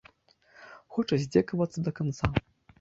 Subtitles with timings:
[0.97, 2.35] Хоча здзекавацца да канца.